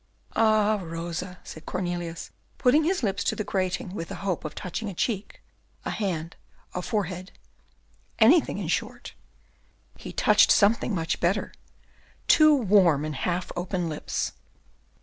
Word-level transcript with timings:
"Ah, 0.35 0.79
Rosa!" 0.81 1.37
said 1.43 1.67
Cornelius, 1.67 2.31
putting 2.57 2.85
his 2.85 3.03
lips 3.03 3.23
to 3.23 3.35
the 3.35 3.43
grating 3.43 3.93
with 3.93 4.07
the 4.07 4.15
hope 4.25 4.43
of 4.43 4.55
touching 4.55 4.89
a 4.89 4.95
cheek, 4.95 5.43
a 5.85 5.91
hand, 5.91 6.35
a 6.73 6.81
forehead, 6.81 7.31
anything, 8.17 8.57
in 8.57 8.67
short. 8.67 9.13
He 9.97 10.11
touched 10.11 10.49
something 10.51 10.95
much 10.95 11.19
better, 11.19 11.53
two 12.27 12.55
warm 12.55 13.05
and 13.05 13.13
half 13.15 13.51
open 13.55 13.89
lips. 13.89 14.31